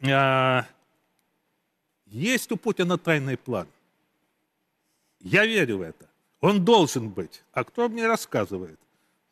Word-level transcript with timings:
э, 0.00 0.62
есть 2.06 2.50
у 2.52 2.56
Путина 2.56 2.98
тайный 2.98 3.36
план. 3.36 3.68
Я 5.20 5.46
верю 5.46 5.78
в 5.78 5.82
это. 5.82 6.08
Он 6.40 6.64
должен 6.64 7.10
быть. 7.10 7.42
А 7.52 7.64
кто 7.64 7.88
мне 7.88 8.06
рассказывает? 8.06 8.78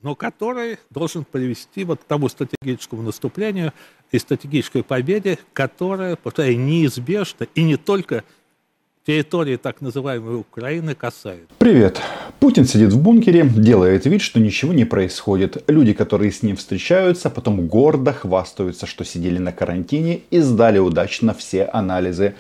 Но 0.01 0.15
который 0.15 0.79
должен 0.91 1.25
привести 1.25 1.85
вот 1.85 2.01
к 2.01 2.05
тому 2.05 2.29
стратегическому 2.29 3.03
наступлению 3.03 3.73
и 4.13 4.19
стратегической 4.19 4.85
победе, 4.85 5.39
которая, 5.53 6.15
повторяю, 6.15 6.61
неизбежна 6.61 7.49
и 7.55 7.65
не 7.65 7.77
только 7.77 8.25
территории 9.09 9.57
так 9.57 9.81
называемой 9.81 10.37
Украины 10.37 10.95
касается. 10.95 11.47
Привет. 11.57 11.99
Путин 12.41 12.67
сидит 12.67 12.93
в 12.93 13.01
бункере, 13.01 13.43
делает 13.43 14.05
вид, 14.05 14.21
что 14.21 14.39
ничего 14.39 14.75
не 14.75 14.85
происходит. 14.85 15.65
Люди, 15.67 15.95
которые 15.95 16.31
с 16.31 16.43
ним 16.43 16.57
встречаются, 16.57 17.31
потом 17.31 17.69
гордо 17.69 18.13
хвастаются, 18.13 18.85
что 18.85 19.07
сидели 19.07 19.39
на 19.39 19.51
карантине 19.51 20.21
и 20.31 20.41
сдали 20.41 20.79
удачно 20.79 21.33
все 21.33 21.65
анализы. 21.65 22.35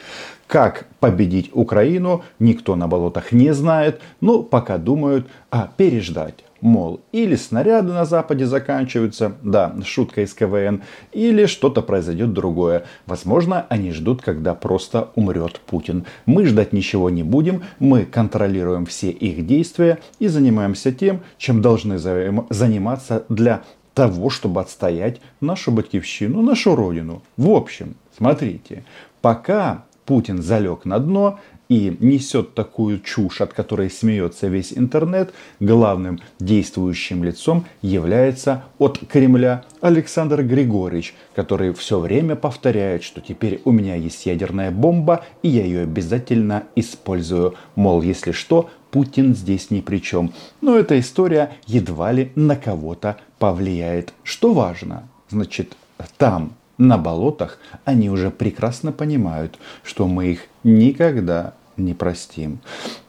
Как 0.46 0.84
победить 1.00 1.48
Украину, 1.54 2.22
никто 2.38 2.76
на 2.76 2.86
болотах 2.86 3.32
не 3.32 3.54
знает, 3.54 4.02
но 4.20 4.42
пока 4.42 4.76
думают, 4.76 5.26
а 5.50 5.70
переждать. 5.74 6.44
Мол, 6.60 7.00
или 7.12 7.36
снаряды 7.36 7.92
на 7.92 8.04
Западе 8.04 8.46
заканчиваются, 8.46 9.32
да, 9.42 9.74
шутка 9.84 10.22
из 10.22 10.34
КВН, 10.34 10.82
или 11.12 11.46
что-то 11.46 11.82
произойдет 11.82 12.32
другое. 12.32 12.84
Возможно, 13.06 13.66
они 13.68 13.92
ждут, 13.92 14.22
когда 14.22 14.54
просто 14.54 15.10
умрет 15.14 15.60
Путин. 15.60 16.04
Мы 16.26 16.46
ждать 16.46 16.72
ничего 16.72 17.10
не 17.10 17.22
будем, 17.22 17.62
мы 17.78 18.04
контролируем 18.04 18.86
все 18.86 19.10
их 19.10 19.46
действия 19.46 19.98
и 20.18 20.26
занимаемся 20.26 20.92
тем, 20.92 21.20
чем 21.36 21.62
должны 21.62 21.98
заниматься 21.98 23.24
для 23.28 23.62
того, 23.94 24.30
чтобы 24.30 24.60
отстоять 24.60 25.20
нашу 25.40 25.72
батькивщину, 25.72 26.42
нашу 26.42 26.74
родину. 26.74 27.22
В 27.36 27.50
общем, 27.50 27.94
смотрите, 28.16 28.84
пока 29.20 29.84
Путин 30.06 30.42
залег 30.42 30.84
на 30.84 30.98
дно 30.98 31.38
и 31.68 31.96
несет 32.00 32.54
такую 32.54 33.00
чушь, 33.00 33.40
от 33.40 33.52
которой 33.52 33.90
смеется 33.90 34.48
весь 34.48 34.72
интернет, 34.72 35.32
главным 35.60 36.20
действующим 36.40 37.24
лицом 37.24 37.66
является 37.82 38.64
от 38.78 38.98
Кремля 39.08 39.64
Александр 39.80 40.42
Григорьевич, 40.42 41.14
который 41.34 41.72
все 41.74 41.98
время 41.98 42.36
повторяет, 42.36 43.02
что 43.02 43.20
теперь 43.20 43.60
у 43.64 43.72
меня 43.72 43.94
есть 43.94 44.24
ядерная 44.26 44.70
бомба, 44.70 45.24
и 45.42 45.48
я 45.48 45.64
ее 45.64 45.82
обязательно 45.82 46.64
использую. 46.74 47.54
Мол, 47.74 48.02
если 48.02 48.32
что, 48.32 48.70
Путин 48.90 49.34
здесь 49.34 49.70
ни 49.70 49.80
при 49.80 49.98
чем. 49.98 50.32
Но 50.62 50.76
эта 50.76 50.98
история 50.98 51.52
едва 51.66 52.12
ли 52.12 52.32
на 52.34 52.56
кого-то 52.56 53.18
повлияет. 53.38 54.14
Что 54.22 54.54
важно, 54.54 55.08
значит, 55.28 55.76
там 56.16 56.54
на 56.78 56.96
болотах, 56.96 57.58
они 57.84 58.08
уже 58.08 58.30
прекрасно 58.30 58.92
понимают, 58.92 59.58
что 59.82 60.06
мы 60.06 60.28
их 60.28 60.46
никогда 60.62 61.54
не 61.78 61.94
простим. 61.94 62.58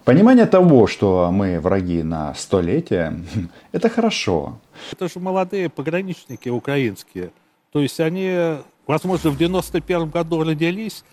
Понимание 0.06 0.46
того, 0.46 0.88
что 0.88 1.30
мы 1.32 1.60
враги 1.60 2.04
на 2.04 2.34
столетие, 2.34 3.20
это 3.72 3.90
хорошо. 3.90 4.60
Это 4.92 5.08
же 5.08 5.20
молодые 5.20 5.70
пограничники 5.70 6.50
украинские. 6.50 7.32
То 7.72 7.80
есть 7.82 8.00
они, 8.00 8.58
возможно, 8.88 9.30
в 9.30 9.38
91 9.38 10.10
году 10.10 10.44
родились, 10.44 11.04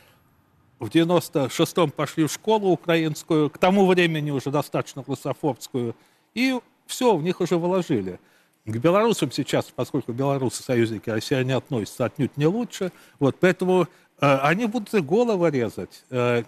в 0.79 0.89
96-м 0.89 1.91
пошли 1.91 2.27
в 2.27 2.33
школу 2.33 2.71
украинскую, 2.71 3.51
к 3.51 3.59
тому 3.59 3.87
времени 3.87 4.31
уже 4.31 4.51
достаточно 4.51 5.03
русофобскую, 5.07 5.95
и 6.35 6.59
все, 6.87 7.17
в 7.17 7.23
них 7.23 7.41
уже 7.41 7.57
вложили. 7.57 8.21
К 8.67 8.77
белорусам 8.79 9.31
сейчас, 9.31 9.67
поскольку 9.75 10.13
белорусы 10.13 10.63
союзники 10.63 11.09
России, 11.09 11.37
они 11.37 11.53
относятся 11.53 12.07
отнюдь 12.07 12.37
не 12.37 12.47
лучше, 12.47 12.93
вот, 13.19 13.37
поэтому 13.39 13.87
они 14.19 14.67
будут 14.67 14.95
и 14.95 15.01
голову 15.01 15.47
резать, 15.49 16.05
э, 16.11 16.45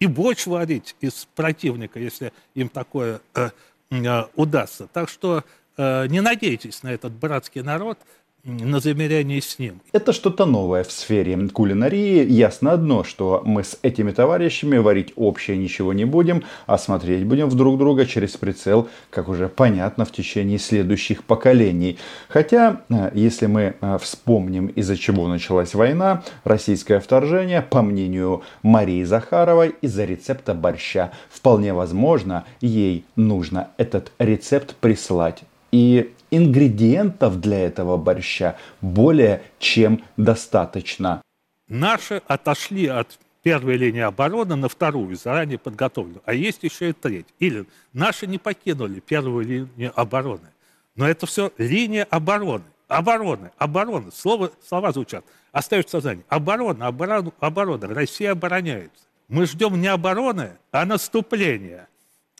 и 0.00 0.06
борщ 0.06 0.46
варить 0.46 0.96
из 1.00 1.28
противника, 1.34 2.00
если 2.00 2.32
им 2.54 2.68
такое 2.68 3.20
э, 3.34 3.50
э, 3.90 4.24
удастся. 4.34 4.88
Так 4.92 5.08
что 5.08 5.44
э, 5.76 6.06
не 6.08 6.20
надейтесь 6.20 6.82
на 6.82 6.92
этот 6.92 7.12
братский 7.12 7.62
народ– 7.62 7.98
на 8.44 8.80
замерянии 8.80 9.38
с 9.38 9.58
ним. 9.58 9.80
Это 9.92 10.12
что-то 10.12 10.46
новое 10.46 10.82
в 10.82 10.90
сфере 10.90 11.36
кулинарии. 11.48 12.26
Ясно 12.28 12.72
одно, 12.72 13.04
что 13.04 13.42
мы 13.44 13.62
с 13.62 13.78
этими 13.82 14.10
товарищами 14.10 14.78
варить 14.78 15.12
общее 15.14 15.56
ничего 15.56 15.92
не 15.92 16.04
будем, 16.04 16.42
а 16.66 16.76
смотреть 16.76 17.24
будем 17.24 17.48
в 17.48 17.54
друг 17.54 17.78
друга 17.78 18.04
через 18.04 18.36
прицел, 18.36 18.88
как 19.10 19.28
уже 19.28 19.48
понятно, 19.48 20.04
в 20.04 20.10
течение 20.10 20.58
следующих 20.58 21.22
поколений. 21.22 21.98
Хотя, 22.28 22.82
э, 22.88 23.12
если 23.14 23.46
мы 23.46 23.74
э, 23.80 23.98
вспомним, 24.00 24.66
из-за 24.66 24.96
чего 24.96 25.28
началась 25.28 25.74
война, 25.74 26.24
российское 26.42 26.98
вторжение, 26.98 27.62
по 27.62 27.82
мнению 27.82 28.42
Марии 28.62 29.04
Захаровой, 29.04 29.76
из-за 29.82 30.04
рецепта 30.04 30.54
борща. 30.54 31.12
Вполне 31.30 31.72
возможно, 31.74 32.44
ей 32.60 33.04
нужно 33.14 33.68
этот 33.76 34.10
рецепт 34.18 34.74
прислать. 34.80 35.44
И 35.70 36.12
ингредиентов 36.32 37.40
для 37.40 37.60
этого 37.66 37.96
борща 37.96 38.56
более 38.80 39.42
чем 39.60 40.02
достаточно. 40.16 41.22
Наши 41.68 42.20
отошли 42.26 42.88
от 42.88 43.18
первой 43.42 43.76
линии 43.76 44.00
обороны 44.00 44.56
на 44.56 44.68
вторую, 44.68 45.16
заранее 45.16 45.58
подготовленную. 45.58 46.22
А 46.24 46.34
есть 46.34 46.62
еще 46.62 46.90
и 46.90 46.92
третья. 46.92 47.32
Или 47.38 47.66
наши 47.92 48.26
не 48.26 48.38
покинули 48.38 49.00
первую 49.00 49.46
линию 49.46 49.92
обороны. 49.94 50.48
Но 50.96 51.08
это 51.08 51.26
все 51.26 51.52
линия 51.58 52.04
обороны. 52.10 52.64
Обороны, 52.88 53.50
обороны. 53.58 54.10
Слово, 54.12 54.50
слова 54.66 54.92
звучат. 54.92 55.24
Остаются 55.50 55.88
в 55.88 56.00
сознании. 56.00 56.24
Оборона, 56.28 56.86
оборона, 56.86 57.32
оборона. 57.40 57.88
Россия 57.88 58.32
обороняется. 58.32 59.04
Мы 59.28 59.46
ждем 59.46 59.80
не 59.80 59.88
обороны, 59.88 60.58
а 60.70 60.84
наступления. 60.84 61.88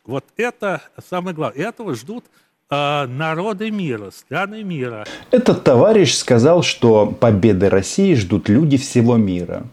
Вот 0.05 0.27
это 0.37 0.83
самое 1.09 1.35
главное. 1.35 1.69
Этого 1.69 1.95
ждут 1.95 2.27
народы 2.73 3.71
мира, 3.71 4.11
страны 4.11 4.63
мира. 4.63 5.05
Этот 5.31 5.63
товарищ 5.63 6.15
сказал, 6.15 6.63
что 6.63 7.07
победы 7.07 7.69
России 7.69 8.15
ждут 8.15 8.49
люди 8.49 8.77
всего 8.77 9.17
мира. 9.17 9.65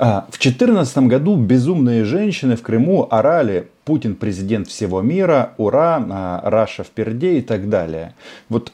А, 0.00 0.26
в 0.30 0.38
2014 0.38 0.98
году 1.08 1.36
безумные 1.36 2.04
женщины 2.04 2.56
в 2.56 2.62
Крыму 2.62 3.08
орали 3.10 3.68
«Путин 3.84 4.14
президент 4.14 4.68
всего 4.68 5.02
мира», 5.02 5.54
«Ура», 5.56 6.04
а, 6.08 6.40
«Раша 6.48 6.84
в 6.84 6.88
перде» 6.88 7.38
и 7.38 7.40
так 7.40 7.68
далее. 7.68 8.14
Вот 8.48 8.72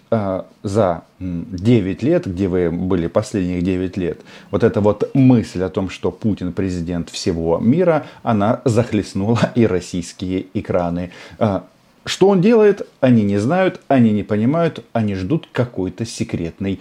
за 0.63 1.03
9 1.19 2.03
лет, 2.03 2.27
где 2.27 2.49
вы 2.49 2.71
были 2.71 3.07
последних 3.07 3.65
9 3.65 3.97
лет, 3.97 4.21
вот 4.51 4.63
эта 4.63 4.81
вот 4.81 5.11
мысль 5.15 5.63
о 5.63 5.71
том, 5.71 5.89
что 5.89 6.11
Путин 6.11 6.53
президент 6.53 7.09
всего 7.09 7.59
мира, 7.59 8.07
она 8.23 8.61
захлестнула 8.65 9.53
и 9.55 9.67
российские 9.67 10.47
экраны. 10.53 11.11
Что 12.05 12.29
он 12.29 12.43
делает, 12.43 12.87
они 13.01 13.23
не 13.23 13.39
знают, 13.39 13.81
они 13.89 14.13
не 14.13 14.23
понимают, 14.23 14.85
они 14.93 15.15
ждут 15.15 15.49
какой-то 15.51 16.05
секретный 16.05 16.81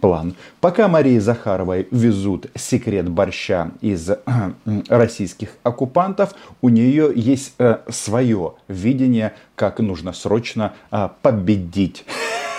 план. 0.00 0.36
Пока 0.60 0.86
Марии 0.86 1.18
Захаровой 1.18 1.88
везут 1.90 2.46
секрет 2.54 3.08
борща 3.08 3.72
из 3.80 4.08
э, 4.08 4.18
российских 4.88 5.50
оккупантов, 5.64 6.34
у 6.60 6.68
нее 6.68 7.10
есть 7.14 7.54
э, 7.58 7.78
свое 7.88 8.54
видение, 8.68 9.34
как 9.56 9.80
нужно 9.80 10.12
срочно 10.12 10.74
э, 10.92 11.08
победить 11.20 12.04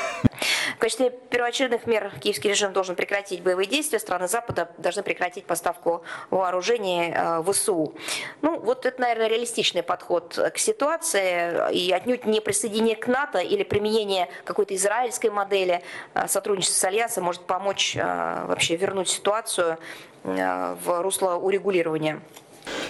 качестве 0.81 1.11
первоочередных 1.11 1.85
мер 1.85 2.11
киевский 2.19 2.49
режим 2.49 2.73
должен 2.73 2.95
прекратить 2.95 3.43
боевые 3.43 3.67
действия, 3.67 3.99
страны 3.99 4.27
Запада 4.27 4.71
должны 4.79 5.03
прекратить 5.03 5.45
поставку 5.45 6.03
вооружений 6.31 7.13
э, 7.13 7.39
в 7.41 7.53
ВСУ. 7.53 7.93
Ну, 8.41 8.59
вот 8.59 8.87
это, 8.87 8.99
наверное, 8.99 9.27
реалистичный 9.27 9.83
подход 9.83 10.37
к 10.53 10.57
ситуации, 10.57 11.71
и 11.71 11.91
отнюдь 11.91 12.25
не 12.25 12.41
присоединение 12.41 12.95
к 12.95 13.07
НАТО 13.07 13.39
или 13.39 13.63
применение 13.63 14.27
какой-то 14.43 14.75
израильской 14.75 15.29
модели 15.29 15.83
э, 16.15 16.27
сотрудничества 16.27 16.79
с 16.79 16.83
Альянсом 16.85 17.25
может 17.25 17.43
помочь 17.43 17.95
э, 17.95 18.45
вообще 18.47 18.75
вернуть 18.75 19.07
ситуацию 19.07 19.77
в 20.23 21.01
русло 21.01 21.33
урегулирования. 21.33 22.21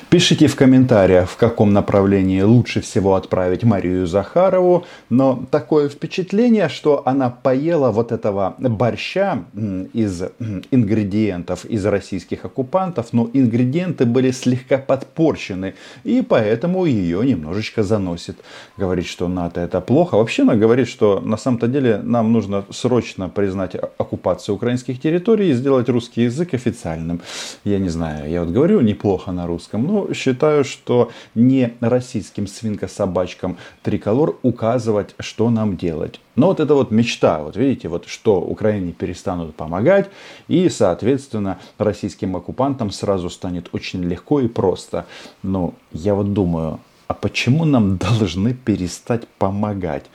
Пишите 0.09 0.47
в 0.47 0.55
комментариях, 0.55 1.29
в 1.29 1.37
каком 1.37 1.71
направлении 1.71 2.41
лучше 2.41 2.81
всего 2.81 3.15
отправить 3.15 3.63
Марию 3.63 4.07
Захарову. 4.07 4.85
Но 5.09 5.45
такое 5.51 5.87
впечатление, 5.87 6.67
что 6.67 7.03
она 7.05 7.29
поела 7.29 7.91
вот 7.91 8.11
этого 8.11 8.55
борща 8.57 9.45
из 9.93 10.23
ингредиентов 10.71 11.65
из 11.65 11.85
российских 11.85 12.45
оккупантов, 12.45 13.13
но 13.13 13.29
ингредиенты 13.33 14.05
были 14.05 14.31
слегка 14.31 14.77
подпорчены, 14.77 15.75
и 16.03 16.21
поэтому 16.21 16.85
ее 16.85 17.25
немножечко 17.25 17.83
заносит. 17.83 18.37
Говорит, 18.77 19.05
что 19.05 19.27
НАТО 19.27 19.61
это 19.61 19.79
плохо. 19.79 20.17
Вообще 20.17 20.43
она 20.43 20.55
говорит, 20.55 20.87
что 20.87 21.21
на 21.21 21.37
самом-то 21.37 21.67
деле 21.67 22.01
нам 22.03 22.33
нужно 22.33 22.65
срочно 22.69 23.29
признать 23.29 23.75
оккупацию 23.75 24.55
украинских 24.55 24.99
территорий 24.99 25.51
и 25.51 25.53
сделать 25.53 25.87
русский 25.89 26.23
язык 26.23 26.53
официальным. 26.53 27.21
Я 27.63 27.79
не 27.79 27.89
знаю, 27.89 28.29
я 28.29 28.43
вот 28.43 28.49
говорю 28.49 28.81
неплохо 28.81 29.31
на 29.31 29.47
русском, 29.47 29.85
Ну, 29.91 30.13
считаю, 30.13 30.63
что 30.63 31.11
не 31.35 31.73
российским 31.81 32.47
свинкособачкам 32.47 33.57
триколор 33.83 34.37
указывать, 34.41 35.15
что 35.19 35.49
нам 35.49 35.75
делать. 35.75 36.21
Но 36.37 36.47
вот 36.47 36.61
это 36.61 36.75
вот 36.75 36.91
мечта, 36.91 37.43
вот 37.43 37.57
видите, 37.57 37.89
вот 37.89 38.05
что 38.07 38.39
Украине 38.39 38.93
перестанут 38.93 39.53
помогать, 39.53 40.09
и, 40.47 40.69
соответственно, 40.69 41.59
российским 41.77 42.37
оккупантам 42.37 42.89
сразу 42.89 43.29
станет 43.29 43.67
очень 43.73 44.01
легко 44.01 44.39
и 44.39 44.47
просто. 44.47 45.07
Но 45.43 45.73
я 45.91 46.15
вот 46.15 46.31
думаю, 46.31 46.79
а 47.09 47.13
почему 47.13 47.65
нам 47.65 47.97
должны 48.19 48.53
перестать 48.53 49.27
помогать? 49.27 50.05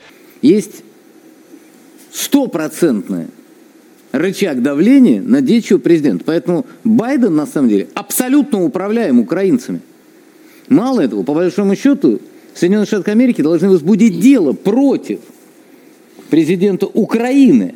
Есть 0.41 0.85
стопроцентное 2.15 3.29
рычаг 4.19 4.63
давления 4.63 5.21
на 5.21 5.41
действия 5.41 5.79
президента. 5.79 6.25
Поэтому 6.25 6.67
Байден, 6.85 7.35
на 7.35 7.47
самом 7.47 7.69
деле, 7.69 7.89
абсолютно 7.95 8.65
управляем 8.65 9.21
украинцами. 9.21 9.81
Мало 10.69 11.01
этого, 11.01 11.23
по 11.23 11.35
большому 11.35 11.77
счету, 11.77 12.21
Соединенные 12.55 12.87
Штаты 12.87 13.11
Америки 13.11 13.43
должны 13.43 13.69
возбудить 13.69 14.19
дело 14.19 14.53
против 14.53 15.21
президента 16.31 16.87
Украины. 16.87 17.75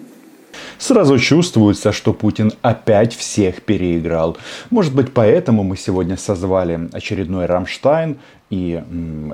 Сразу 0.80 1.18
чувствуется, 1.18 1.92
что 1.92 2.14
Путин 2.14 2.52
опять 2.62 3.14
всех 3.14 3.62
переиграл. 3.62 4.38
Может 4.70 4.94
быть, 4.94 5.12
поэтому 5.12 5.62
мы 5.62 5.76
сегодня 5.76 6.16
созвали 6.16 6.88
очередной 6.92 7.44
Рамштайн, 7.44 8.16
и 8.48 8.82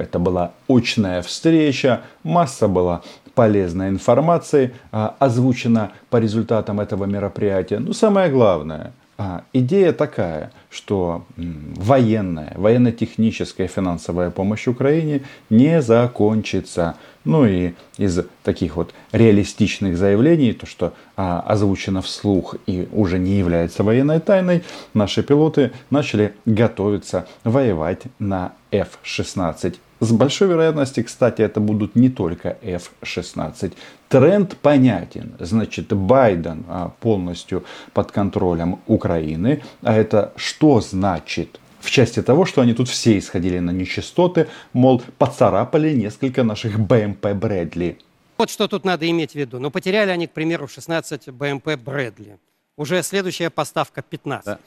это 0.00 0.19
была 0.19 0.50
очная 0.69 1.22
встреча, 1.22 2.00
масса 2.25 2.66
была 2.66 3.02
полезной 3.37 3.90
информации 3.90 4.75
а, 4.90 5.14
озвучена 5.20 5.93
по 6.10 6.16
результатам 6.16 6.81
этого 6.81 7.04
мероприятия. 7.04 7.78
Но 7.78 7.93
самое 7.93 8.28
главное, 8.28 8.93
а, 9.18 9.44
идея 9.52 9.92
такая, 9.92 10.52
что 10.68 11.24
военная, 11.36 12.52
военно-техническая 12.56 13.66
финансовая 13.66 14.30
помощь 14.30 14.66
Украине 14.66 15.22
не 15.48 15.80
закончится. 15.80 16.96
Ну 17.24 17.46
и 17.46 17.72
из 17.96 18.20
таких 18.42 18.76
вот 18.76 18.92
реалистичных 19.12 19.96
заявлений, 19.96 20.52
то, 20.52 20.66
что 20.66 20.92
а, 21.16 21.40
озвучено 21.40 22.02
вслух 22.02 22.56
и 22.66 22.88
уже 22.92 23.18
не 23.18 23.38
является 23.38 23.82
военной 23.82 24.20
тайной, 24.20 24.64
наши 24.92 25.22
пилоты 25.22 25.72
начали 25.88 26.34
готовиться 26.44 27.26
воевать 27.42 28.02
на 28.19 28.52
F-16. 28.70 29.76
С 30.00 30.12
большой 30.12 30.48
вероятностью, 30.48 31.04
кстати, 31.04 31.43
это 31.43 31.60
будут 31.60 31.96
не 31.96 32.10
только 32.10 32.58
F-16. 32.62 33.72
Тренд 34.08 34.56
понятен. 34.58 35.32
Значит, 35.38 35.93
Байден 35.93 36.64
а, 36.69 36.93
полностью 37.00 37.64
под 37.93 38.12
контролем 38.12 38.78
Украины. 38.87 39.62
А 39.82 39.94
это 39.94 40.32
что 40.37 40.81
значит? 40.81 41.60
в 41.87 41.90
части 41.90 42.20
того, 42.20 42.44
что 42.44 42.60
они 42.62 42.75
тут 42.75 42.88
все 42.88 43.16
исходили 43.16 43.60
на 43.60 43.70
нечистоты, 43.70 44.48
мол, 44.72 45.02
поцарапали 45.19 45.94
несколько 45.94 46.43
наших 46.43 46.81
БМП 46.81 47.28
Брэдли. 47.28 47.98
Вот 48.38 48.50
что 48.50 48.69
тут 48.69 48.84
надо 48.84 49.08
иметь 49.08 49.32
в 49.32 49.34
виду. 49.37 49.60
Ну, 49.60 49.70
потеряли 49.70 50.10
они, 50.10 50.26
к 50.26 50.32
примеру, 50.32 50.69
16 50.69 51.28
БМП 51.28 51.76
Брэдли. 51.76 52.38
Уже 52.76 53.02
следующая 53.02 53.50
поставка 53.50 54.02
15. 54.02 54.44
Да. 54.44 54.58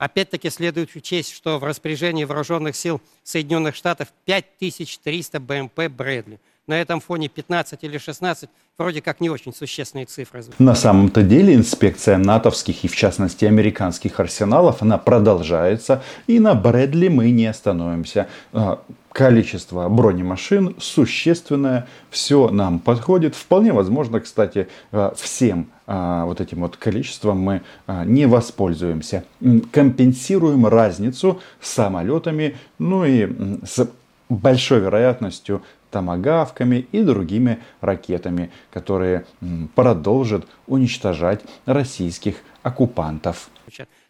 Опять-таки 0.00 0.48
следует 0.48 0.96
учесть, 0.96 1.30
что 1.30 1.58
в 1.58 1.64
распоряжении 1.64 2.24
вооруженных 2.24 2.74
сил 2.74 3.02
Соединенных 3.22 3.76
Штатов 3.76 4.08
5300 4.24 5.38
БМП 5.40 5.88
Брэдли 5.90 6.40
на 6.70 6.80
этом 6.80 7.00
фоне 7.00 7.28
15 7.28 7.82
или 7.82 7.98
16 7.98 8.48
вроде 8.78 9.02
как 9.02 9.20
не 9.20 9.28
очень 9.28 9.52
существенные 9.52 10.06
цифры. 10.06 10.42
На 10.58 10.74
самом-то 10.74 11.22
деле 11.22 11.54
инспекция 11.54 12.16
натовских 12.16 12.84
и 12.84 12.88
в 12.88 12.96
частности 12.96 13.44
американских 13.44 14.20
арсеналов, 14.20 14.80
она 14.80 14.96
продолжается. 14.96 16.02
И 16.28 16.38
на 16.38 16.54
Брэдли 16.54 17.08
мы 17.08 17.30
не 17.32 17.46
остановимся. 17.46 18.28
А, 18.52 18.80
количество 19.12 19.88
бронемашин 19.88 20.76
существенное, 20.78 21.88
все 22.08 22.48
нам 22.50 22.78
подходит. 22.78 23.34
Вполне 23.34 23.72
возможно, 23.72 24.20
кстати, 24.20 24.68
а, 24.92 25.12
всем 25.16 25.66
а, 25.88 26.24
вот 26.24 26.40
этим 26.40 26.60
вот 26.60 26.76
количеством 26.76 27.38
мы 27.38 27.62
не 28.06 28.26
воспользуемся. 28.26 29.24
Компенсируем 29.72 30.66
разницу 30.66 31.40
самолетами, 31.60 32.56
ну 32.78 33.04
и 33.04 33.28
с 33.66 33.88
большой 34.30 34.80
вероятностью 34.80 35.62
томагавками 35.90 36.86
и 36.92 37.02
другими 37.02 37.62
ракетами, 37.80 38.50
которые 38.70 39.26
продолжат 39.74 40.46
уничтожать 40.66 41.40
российских 41.66 42.36
оккупантов. 42.62 43.50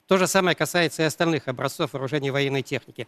То 0.06 0.16
же 0.16 0.26
самое 0.26 0.56
касается 0.56 1.02
и 1.02 1.06
остальных 1.06 1.46
образцов 1.46 1.92
вооружений 1.92 2.30
военной 2.30 2.62
техники. 2.62 3.06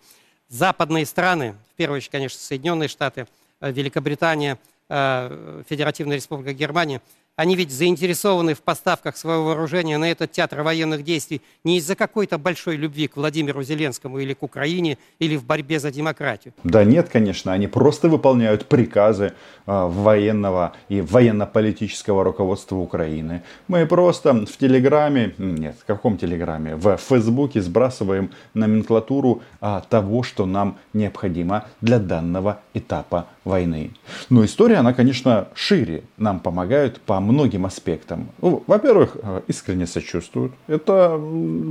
Западные 0.49 1.05
страны, 1.05 1.55
в 1.73 1.77
первую 1.77 1.97
очередь, 1.97 2.13
конечно, 2.13 2.39
Соединенные 2.39 2.89
Штаты, 2.89 3.27
э, 3.61 3.73
Великобритания, 3.73 4.59
э, 4.89 5.63
Федеративная 5.69 6.17
Республика 6.17 6.53
Германия– 6.53 7.01
они 7.37 7.57
ведь 7.57 7.73
заинтересованы 7.73 8.55
в 8.55 8.61
поставках 8.61 9.17
своего 9.17 9.45
вооружения 9.47 9.97
на 9.97 10.11
этот 10.11 10.33
театр 10.33 10.63
военных 10.63 11.03
действий 11.03 11.41
не 11.65 11.79
из-за 11.79 11.95
какой-то 11.95 12.37
большой 12.37 12.77
любви 12.77 13.09
к 13.09 13.17
Владимиру 13.17 13.63
Зеленскому 13.63 14.19
или 14.19 14.35
к 14.35 14.43
Украине, 14.43 14.99
или 15.19 15.37
в 15.37 15.45
борьбе 15.45 15.81
за 15.81 15.91
демократию. 15.91 16.53
Да 16.63 16.85
нет, 16.85 17.09
конечно, 17.09 17.53
они 17.53 17.69
просто 17.69 18.09
выполняют 18.09 18.67
приказы 18.67 19.25
э, 19.25 19.33
военного 19.67 20.75
и 20.91 21.01
военно-политического 21.01 22.23
руководства 22.23 22.77
Украины. 22.77 23.43
Мы 23.67 23.87
просто 23.87 24.35
в 24.35 24.57
Телеграме, 24.59 25.35
нет, 25.39 25.77
в 25.81 25.87
каком 25.87 26.19
Телеграме, 26.19 26.77
в 26.77 26.97
Фейсбуке 26.99 27.63
сбрасываем 27.63 28.31
номенклатуру 28.53 29.43
э, 29.61 29.81
того, 29.89 30.23
что 30.23 30.45
нам 30.45 30.79
необходимо 30.93 31.65
для 31.81 31.99
данного 31.99 32.61
этапа 32.75 33.27
войны. 33.45 33.91
Но 34.29 34.45
история, 34.45 34.77
она, 34.77 34.93
конечно, 34.93 35.49
шире. 35.55 36.05
Нам 36.19 36.41
помогают 36.41 37.01
по 37.01 37.22
многим 37.23 37.65
аспектам. 37.67 38.29
Ну, 38.41 38.63
во-первых, 38.67 39.17
э, 39.23 39.41
искренне 39.49 39.87
сочувствуют. 39.87 40.53
Это, 40.69 41.19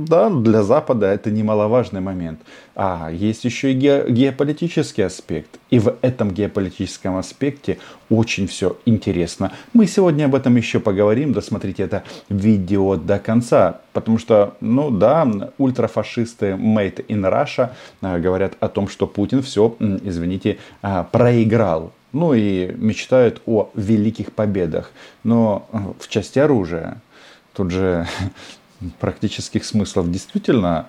да, 0.08 0.30
для 0.30 0.62
Запада 0.62 1.06
это 1.06 1.30
немаловажный 1.30 2.00
момент. 2.00 2.40
А 2.74 3.10
есть 3.12 3.44
еще 3.44 3.72
и 3.72 3.74
ге- 3.74 4.06
геополитический 4.08 5.04
аспект. 5.04 5.58
И 5.70 5.78
в 5.78 5.94
этом 6.02 6.30
геополитическом 6.30 7.16
аспекте 7.16 7.78
очень 8.10 8.46
все 8.46 8.76
интересно. 8.86 9.52
Мы 9.72 9.86
сегодня 9.86 10.24
об 10.26 10.34
этом 10.34 10.56
еще 10.56 10.80
поговорим. 10.80 11.32
Досмотрите 11.32 11.82
это 11.82 12.02
видео 12.28 12.96
до 12.96 13.18
конца. 13.18 13.80
Потому 13.92 14.18
что, 14.18 14.54
ну 14.60 14.90
да, 14.90 15.28
ультрафашисты 15.58 16.46
Made 16.52 17.06
in 17.06 17.22
Russia 17.30 17.70
э, 18.00 18.18
говорят 18.18 18.54
о 18.60 18.68
том, 18.68 18.88
что 18.88 19.06
Путин 19.06 19.42
все, 19.42 19.76
извините, 19.80 20.58
э, 20.82 21.04
проиграл 21.12 21.92
ну 22.12 22.34
и 22.34 22.72
мечтают 22.74 23.42
о 23.46 23.70
великих 23.74 24.32
победах. 24.32 24.92
Но 25.24 25.68
э, 25.72 25.78
в 25.98 26.08
части 26.08 26.38
оружия 26.38 27.00
тут 27.52 27.70
же 27.70 28.06
практических 29.00 29.64
смыслов 29.64 30.10
действительно 30.10 30.88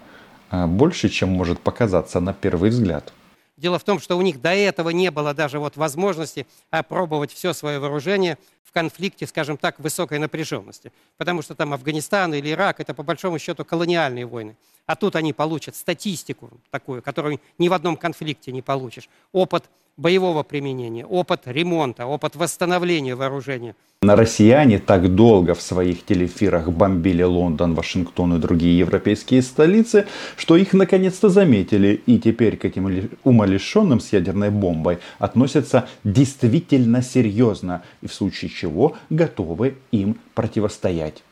э, 0.52 0.66
больше, 0.68 1.10
чем 1.10 1.30
может 1.30 1.60
показаться 1.60 2.20
на 2.20 2.34
первый 2.34 2.70
взгляд. 2.70 3.14
Дело 3.56 3.80
в 3.80 3.84
том, 3.84 4.00
что 4.00 4.18
у 4.18 4.22
них 4.22 4.42
до 4.42 4.54
этого 4.54 4.90
не 4.90 5.12
было 5.12 5.34
даже 5.34 5.60
вот 5.60 5.78
возможности 5.78 6.48
опробовать 6.70 7.32
все 7.32 7.54
свое 7.54 7.80
вооружение 7.80 8.38
в 8.64 8.74
конфликте, 8.74 9.28
скажем 9.28 9.58
так, 9.58 9.80
высокой 9.80 10.20
напряженности. 10.20 10.92
Потому 11.18 11.42
что 11.44 11.56
там 11.56 11.74
Афганистан 11.74 12.34
или 12.34 12.52
Ирак– 12.52 12.80
это 12.82 12.94
по 12.94 13.04
большому 13.04 13.40
счету 13.40 13.64
колониальные 13.64 14.26
войны. 14.26 14.58
А 14.86 14.96
тут 14.96 15.16
они 15.16 15.32
получат 15.32 15.76
статистику 15.76 16.50
такую, 16.72 17.02
которую 17.02 17.40
ни 17.58 17.70
в 17.70 17.74
одном 17.74 17.96
конфликте 17.96 18.52
не 18.52 18.62
получишь. 18.62 19.08
Опыт 19.32 19.70
боевого 19.98 20.44
применения, 20.44 21.06
опыт 21.06 21.42
ремонта, 21.46 22.06
опыт 22.06 22.36
восстановления 22.36 23.16
вооружения. 23.16 23.76
На 24.02 24.18
россияне 24.18 24.80
так 24.80 25.16
долго 25.16 25.56
в 25.56 25.62
своих 25.62 26.04
телефирах 26.04 26.70
бомбили 26.70 27.24
Лондон, 27.24 27.74
Вашингтон 27.74 28.36
и 28.36 28.40
другие 28.40 28.78
европейские 28.78 29.42
столицы, 29.42 30.08
что 30.36 30.58
их 30.58 30.74
наконец-то 30.74 31.30
заметили. 31.30 32.02
И 32.06 32.20
теперь 32.20 32.58
к 32.58 32.66
этим 32.66 33.10
умалишенным 33.24 34.02
с 34.02 34.12
ядерной 34.12 34.50
бомбой 34.50 34.98
относятся 35.20 35.88
действительно 36.04 37.02
серьезно. 37.02 37.84
И 38.02 38.08
в 38.08 38.14
случае 38.14 38.52
чего 38.52 38.98
готовы 39.10 39.76
им 39.92 40.18
противостоять. 40.34 41.24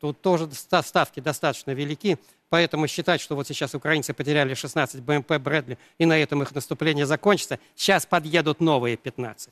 Тут 0.00 0.20
тоже 0.22 0.48
ставки 0.52 1.20
достаточно 1.20 1.72
велики. 1.72 2.18
Поэтому 2.48 2.88
считать, 2.88 3.20
что 3.20 3.36
вот 3.36 3.46
сейчас 3.46 3.74
украинцы 3.74 4.12
потеряли 4.14 4.54
16 4.54 5.02
БМП 5.02 5.38
Брэдли, 5.38 5.78
и 5.98 6.06
на 6.06 6.18
этом 6.18 6.42
их 6.42 6.54
наступление 6.54 7.06
закончится, 7.06 7.58
сейчас 7.76 8.06
подъедут 8.06 8.60
новые 8.60 8.96
15. 8.96 9.50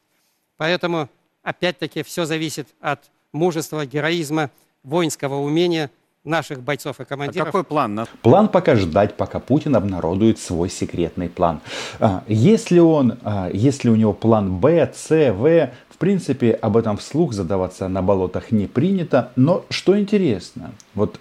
Поэтому, 0.56 1.08
опять-таки, 1.42 2.02
все 2.02 2.24
зависит 2.24 2.66
от 2.80 3.10
мужества, 3.32 3.86
героизма, 3.86 4.50
воинского 4.82 5.36
умения 5.36 5.90
наших 6.24 6.60
бойцов 6.62 7.00
и 7.00 7.04
командиров. 7.04 7.48
А 7.48 7.50
какой 7.50 7.64
план? 7.64 8.06
План 8.22 8.48
пока 8.48 8.74
ждать, 8.74 9.16
пока 9.16 9.38
Путин 9.38 9.76
обнародует 9.76 10.38
свой 10.38 10.68
секретный 10.68 11.28
план. 11.28 11.60
А, 12.00 12.24
если 12.26 12.78
он, 12.78 13.18
а, 13.22 13.50
если 13.52 13.88
у 13.88 13.96
него 13.96 14.12
план 14.12 14.56
Б, 14.56 14.92
С, 14.92 15.08
в 15.10 15.68
принципе, 15.98 16.52
об 16.52 16.76
этом 16.76 16.96
вслух 16.96 17.32
задаваться 17.32 17.88
на 17.88 18.02
болотах 18.02 18.52
не 18.52 18.66
принято. 18.66 19.32
Но 19.36 19.64
что 19.70 19.98
интересно, 19.98 20.72
вот 20.94 21.20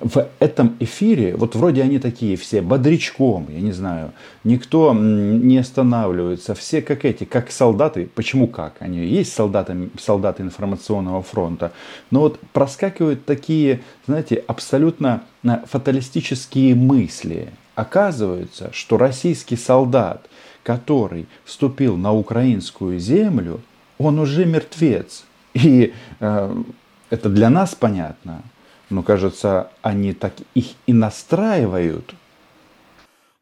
в 0.00 0.26
этом 0.38 0.76
эфире, 0.80 1.36
вот 1.36 1.54
вроде 1.54 1.82
они 1.82 1.98
такие 1.98 2.36
все 2.36 2.62
бодрячком, 2.62 3.46
я 3.50 3.60
не 3.60 3.72
знаю, 3.72 4.12
никто 4.42 4.94
не 4.94 5.58
останавливается, 5.58 6.54
все 6.54 6.80
как 6.80 7.04
эти, 7.04 7.24
как 7.24 7.50
солдаты, 7.50 8.08
почему 8.14 8.46
как, 8.46 8.76
они 8.80 9.04
есть 9.04 9.34
солдаты, 9.34 9.90
солдаты 10.00 10.42
информационного 10.42 11.22
фронта, 11.22 11.72
но 12.10 12.20
вот 12.20 12.40
проскакивают 12.52 13.26
такие, 13.26 13.82
знаете, 14.06 14.42
абсолютно 14.46 15.24
э, 15.44 15.58
фаталистические 15.66 16.74
мысли. 16.74 17.50
Оказывается, 17.74 18.70
что 18.72 18.96
российский 18.96 19.56
солдат, 19.56 20.26
который 20.62 21.26
вступил 21.44 21.96
на 21.96 22.14
украинскую 22.14 22.98
землю, 22.98 23.60
он 24.04 24.18
уже 24.18 24.44
мертвец. 24.44 25.24
И 25.54 25.92
э, 26.20 26.62
это 27.10 27.28
для 27.28 27.50
нас 27.50 27.74
понятно, 27.74 28.42
но 28.90 29.02
кажется, 29.02 29.70
они 29.82 30.12
так 30.12 30.32
их 30.54 30.66
и 30.86 30.92
настраивают. 30.92 32.14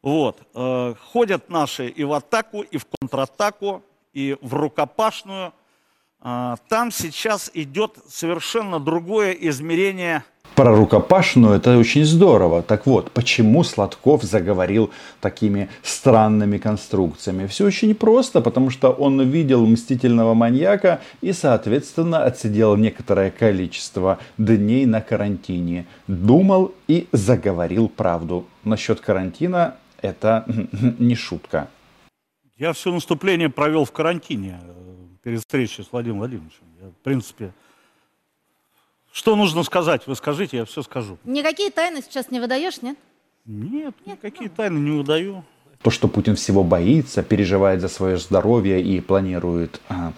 Вот. 0.01 0.37
Э, 0.55 0.95
ходят 1.13 1.49
наши 1.49 1.87
и 1.87 2.03
в 2.03 2.13
атаку, 2.13 2.61
и 2.61 2.77
в 2.77 2.85
контратаку, 2.85 3.83
и 4.13 4.37
в 4.41 4.53
рукопашную. 4.53 5.53
Э, 6.23 6.55
там 6.67 6.91
сейчас 6.91 7.51
идет 7.53 7.97
совершенно 8.07 8.79
другое 8.79 9.31
измерение 9.31 10.23
про 10.61 10.75
рукопашную 10.75 11.55
это 11.55 11.75
очень 11.77 12.05
здорово. 12.05 12.61
Так 12.61 12.85
вот, 12.85 13.09
почему 13.11 13.63
Сладков 13.63 14.21
заговорил 14.21 14.91
такими 15.19 15.69
странными 15.81 16.59
конструкциями? 16.59 17.47
Все 17.47 17.65
очень 17.65 17.95
просто, 17.95 18.41
потому 18.41 18.69
что 18.69 18.91
он 18.91 19.21
видел 19.21 19.65
мстительного 19.65 20.35
маньяка 20.35 21.01
и, 21.21 21.33
соответственно, 21.33 22.23
отсидел 22.23 22.75
некоторое 22.75 23.31
количество 23.31 24.19
дней 24.37 24.85
на 24.85 25.01
карантине. 25.01 25.87
Думал 26.07 26.73
и 26.87 27.07
заговорил 27.11 27.89
правду. 27.89 28.45
Насчет 28.63 28.99
карантина 28.99 29.77
это 30.01 30.45
не 30.99 31.15
шутка. 31.15 31.69
Я 32.57 32.73
все 32.73 32.91
наступление 32.91 33.49
провел 33.49 33.85
в 33.85 33.91
карантине 33.91 34.59
перед 35.21 35.39
встречей 35.39 35.83
с 35.83 35.91
Владимиром 35.91 36.19
Владимировичем. 36.19 36.63
Я, 36.81 36.87
в 36.87 37.03
принципе, 37.03 37.53
что 39.11 39.35
нужно 39.35 39.63
сказать? 39.63 40.07
Вы 40.07 40.15
скажите, 40.15 40.57
я 40.57 40.65
все 40.65 40.81
скажу. 40.81 41.17
Никакие 41.23 41.69
тайны 41.69 42.01
сейчас 42.01 42.31
не 42.31 42.39
выдаешь, 42.39 42.81
нет? 42.81 42.97
Нет, 43.45 43.95
никакие 44.05 44.49
тайны 44.49 44.77
не 44.77 44.91
выдаю. 44.91 45.43
То, 45.81 45.89
что 45.89 46.07
Путин 46.07 46.35
всего 46.35 46.63
боится, 46.63 47.23
переживает 47.23 47.81
за 47.81 47.87
свое 47.87 48.17
здоровье 48.17 48.81
и 48.81 49.01
планирует 49.01 49.81
а, 49.89 50.13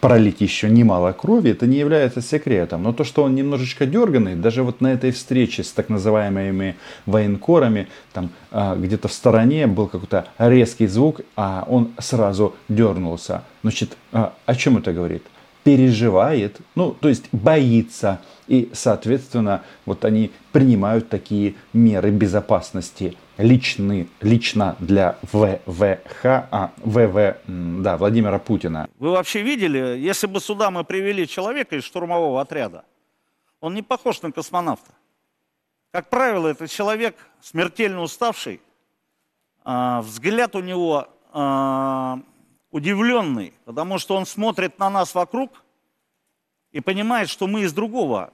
пролить 0.00 0.40
еще 0.40 0.70
немало 0.70 1.12
крови, 1.12 1.50
это 1.50 1.66
не 1.66 1.78
является 1.78 2.20
секретом. 2.20 2.84
Но 2.84 2.92
то, 2.92 3.02
что 3.02 3.24
он 3.24 3.34
немножечко 3.34 3.86
дерганный, 3.86 4.36
даже 4.36 4.62
вот 4.62 4.80
на 4.80 4.92
этой 4.92 5.10
встрече 5.10 5.64
с 5.64 5.72
так 5.72 5.88
называемыми 5.88 6.76
военкорами, 7.06 7.88
там 8.12 8.30
а, 8.52 8.76
где-то 8.76 9.08
в 9.08 9.12
стороне 9.12 9.66
был 9.66 9.88
какой-то 9.88 10.26
резкий 10.38 10.86
звук, 10.86 11.22
а 11.34 11.64
он 11.68 11.92
сразу 11.98 12.54
дернулся. 12.68 13.42
Значит, 13.62 13.96
а, 14.12 14.32
о 14.46 14.54
чем 14.54 14.78
это 14.78 14.92
говорит? 14.92 15.24
Переживает, 15.64 16.58
ну, 16.74 16.92
то 16.92 17.08
есть 17.08 17.24
боится. 17.32 18.20
И, 18.46 18.70
соответственно, 18.74 19.62
вот 19.86 20.04
они 20.04 20.30
принимают 20.52 21.08
такие 21.08 21.54
меры 21.72 22.10
безопасности 22.10 23.16
личны, 23.38 24.08
лично 24.20 24.76
для 24.78 25.16
ВВХ, 25.32 26.24
а, 26.24 26.72
ВВ, 26.76 27.36
да, 27.46 27.96
Владимира 27.96 28.38
Путина. 28.38 28.88
Вы 28.98 29.10
вообще 29.10 29.42
видели, 29.42 29.98
если 29.98 30.26
бы 30.26 30.40
сюда 30.40 30.70
мы 30.70 30.84
привели 30.84 31.26
человека 31.26 31.76
из 31.76 31.84
штурмового 31.84 32.40
отряда, 32.40 32.84
он 33.60 33.74
не 33.74 33.82
похож 33.82 34.20
на 34.22 34.30
космонавта. 34.30 34.92
Как 35.90 36.10
правило, 36.10 36.48
это 36.48 36.68
человек 36.68 37.16
смертельно 37.40 38.02
уставший, 38.02 38.60
а, 39.64 40.02
взгляд 40.02 40.54
у 40.54 40.60
него 40.60 41.08
а, 41.32 42.20
удивленный, 42.74 43.54
потому 43.66 43.98
что 43.98 44.16
он 44.16 44.26
смотрит 44.26 44.80
на 44.80 44.90
нас 44.90 45.14
вокруг 45.14 45.62
и 46.72 46.80
понимает, 46.80 47.28
что 47.28 47.46
мы 47.46 47.62
из 47.62 47.72
другого 47.72 48.32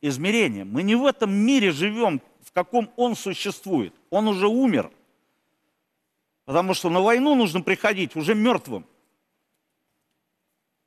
измерения. 0.00 0.64
Мы 0.64 0.84
не 0.84 0.94
в 0.94 1.04
этом 1.04 1.32
мире 1.32 1.72
живем, 1.72 2.22
в 2.40 2.52
каком 2.52 2.92
он 2.94 3.16
существует. 3.16 3.92
Он 4.08 4.28
уже 4.28 4.46
умер. 4.46 4.92
Потому 6.44 6.72
что 6.72 6.88
на 6.88 7.00
войну 7.00 7.34
нужно 7.34 7.62
приходить 7.62 8.14
уже 8.14 8.36
мертвым. 8.36 8.86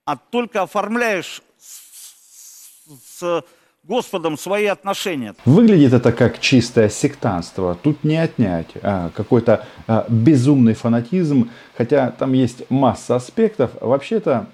А 0.06 0.16
только 0.16 0.62
оформляешь 0.62 1.44
с, 1.58 3.20
с 3.20 3.46
Господом 3.86 4.38
свои 4.38 4.68
отношения. 4.68 5.36
Выглядит 5.44 5.92
это 5.92 6.14
как 6.14 6.40
чистое 6.40 6.88
сектанство. 6.88 7.78
Тут 7.82 8.06
не 8.06 8.16
отнять 8.16 8.68
а, 8.82 9.12
какой-то 9.14 9.68
а, 9.88 10.06
безумный 10.08 10.74
фанатизм, 10.74 11.50
хотя 11.76 12.12
там 12.12 12.32
есть 12.32 12.70
масса 12.70 13.18
аспектов. 13.18 13.72
Вообще-то 13.82 14.48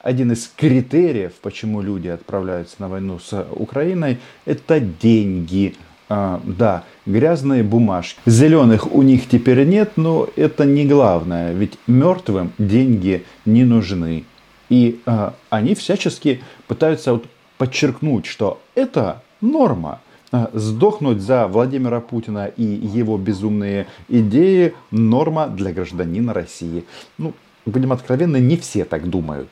один 0.00 0.32
из 0.32 0.50
критериев, 0.56 1.34
почему 1.42 1.80
люди 1.80 2.08
отправляются 2.08 2.74
на 2.80 2.88
войну 2.88 3.20
с 3.20 3.46
Украиной, 3.52 4.18
это 4.46 4.80
деньги. 4.80 5.76
А, 6.08 6.40
да, 6.44 6.82
грязные 7.04 7.62
бумажки. 7.62 8.18
Зеленых 8.26 8.92
у 8.92 9.02
них 9.02 9.28
теперь 9.28 9.64
нет, 9.64 9.92
но 9.94 10.28
это 10.34 10.64
не 10.64 10.86
главное, 10.86 11.52
ведь 11.52 11.78
мертвым 11.86 12.52
деньги 12.58 13.24
не 13.44 13.64
нужны. 13.64 14.24
И 14.68 15.00
а, 15.06 15.34
они 15.50 15.76
всячески 15.76 16.42
пытаются 16.66 17.12
вот 17.12 17.26
подчеркнуть, 17.58 18.26
что 18.26 18.60
это 18.74 19.22
норма. 19.40 20.00
А, 20.32 20.50
сдохнуть 20.52 21.20
за 21.20 21.46
Владимира 21.46 22.00
Путина 22.00 22.46
и 22.46 22.64
его 22.64 23.16
безумные 23.16 23.86
идеи– 24.08 24.74
норма 24.90 25.46
для 25.46 25.72
гражданина 25.72 26.34
России. 26.34 26.84
Ну, 27.16 27.32
будем 27.64 27.92
откровенны, 27.92 28.38
не 28.38 28.56
все 28.56 28.84
так 28.84 29.08
думают. 29.08 29.48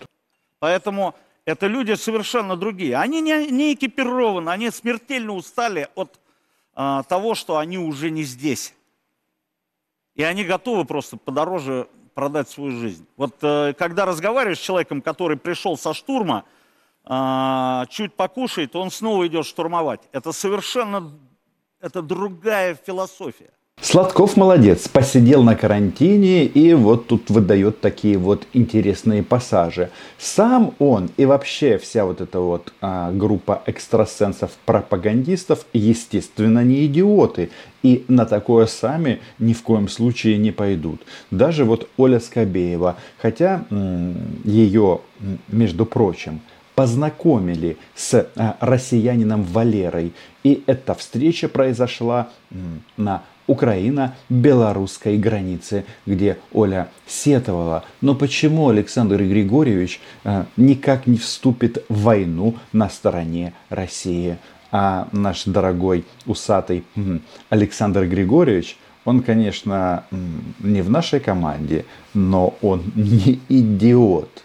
Поэтому 0.58 1.14
это 1.44 1.68
люди 1.68 1.92
совершенно 1.94 2.56
другие. 2.56 2.96
Они 2.96 3.20
не, 3.20 3.50
не 3.50 3.74
экипированы, 3.74 4.50
они 4.50 4.70
смертельно 4.70 5.34
устали 5.34 5.88
от 5.94 6.18
а, 6.74 7.04
того, 7.04 7.36
что 7.36 7.58
они 7.58 7.78
уже 7.78 8.10
не 8.10 8.24
здесь. 8.24 8.74
И 10.16 10.24
они 10.24 10.44
готовы 10.44 10.84
просто 10.84 11.16
подороже 11.16 11.86
продать 12.14 12.48
свою 12.48 12.72
жизнь. 12.72 13.06
Вот 13.16 13.34
э, 13.42 13.74
когда 13.76 14.06
разговариваешь 14.06 14.58
с 14.58 14.62
человеком, 14.62 15.02
который 15.02 15.36
пришел 15.36 15.76
со 15.76 15.94
штурма– 15.94 16.44
а, 16.54 16.54
чуть 17.06 18.14
покушает, 18.14 18.76
он 18.76 18.90
снова 18.90 19.26
идет 19.26 19.46
штурмовать. 19.46 20.00
Это 20.12 20.32
совершенно, 20.32 21.10
это 21.80 22.02
другая 22.02 22.76
философия. 22.86 23.50
Сладков 23.80 24.36
молодец, 24.38 24.88
посидел 24.88 25.42
на 25.42 25.56
карантине 25.56 26.46
и 26.46 26.72
вот 26.72 27.08
тут 27.08 27.28
выдает 27.28 27.80
такие 27.80 28.16
вот 28.16 28.46
интересные 28.54 29.22
пассажи. 29.22 29.90
Сам 30.16 30.74
он 30.78 31.10
и 31.18 31.26
вообще 31.26 31.76
вся 31.76 32.06
вот 32.06 32.22
эта 32.22 32.40
вот 32.40 32.72
а, 32.80 33.10
группа 33.12 33.62
экстрасенсов-пропагандистов, 33.66 35.66
естественно, 35.74 36.64
не 36.64 36.86
идиоты. 36.86 37.50
И 37.82 38.04
на 38.08 38.24
такое 38.24 38.66
сами 38.66 39.20
ни 39.38 39.52
в 39.52 39.62
коем 39.62 39.88
случае 39.88 40.38
не 40.38 40.52
пойдут. 40.52 41.02
Даже 41.30 41.64
вот 41.64 41.88
Оля 41.98 42.20
Скобеева, 42.20 42.96
хотя 43.18 43.64
м- 43.70 44.14
ее, 44.44 45.00
между 45.48 45.84
прочим, 45.84 46.40
познакомили 46.74 47.76
с 47.94 48.28
а, 48.36 48.56
россиянином 48.60 49.42
Валерой. 49.44 50.12
И 50.42 50.62
эта 50.66 50.94
встреча 50.94 51.48
произошла 51.48 52.28
на 52.96 53.22
Украино-белорусской 53.46 55.18
границе, 55.18 55.84
где 56.06 56.38
Оля 56.52 56.88
сетовала. 57.06 57.84
Но 58.00 58.14
почему 58.14 58.68
Александр 58.68 59.22
Григорьевич 59.22 60.00
а, 60.24 60.46
никак 60.56 61.06
не 61.06 61.18
вступит 61.18 61.84
в 61.88 62.02
войну 62.02 62.56
на 62.72 62.88
стороне 62.88 63.54
России? 63.68 64.38
А 64.72 65.08
наш 65.12 65.44
дорогой 65.44 66.04
усатый 66.26 66.84
Александр 67.48 68.06
Григорьевич, 68.06 68.76
он, 69.04 69.22
конечно, 69.22 70.04
не 70.58 70.82
в 70.82 70.90
нашей 70.90 71.20
команде, 71.20 71.84
но 72.12 72.54
он 72.60 72.82
не 72.96 73.40
идиот. 73.48 74.42